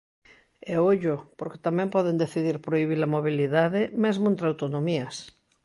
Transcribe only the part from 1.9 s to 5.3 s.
poden decidir prohibir a mobilidade, mesmo entre autonomías.